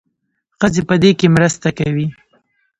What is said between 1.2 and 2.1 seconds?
مرسته کوي.